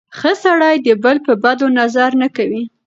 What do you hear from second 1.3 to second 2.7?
بدو نظر نه کوي.